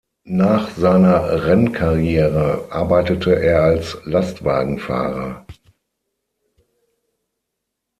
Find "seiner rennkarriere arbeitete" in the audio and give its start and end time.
0.71-3.39